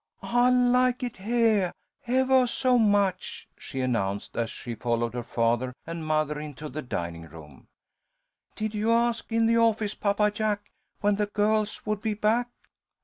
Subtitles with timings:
[0.23, 1.75] "I like it heah,
[2.07, 7.27] evah so much," she announced, as she followed her father and mother into the dining
[7.27, 7.67] room.
[8.55, 12.49] "Did you ask in the office, Papa Jack, when the girls would be back?"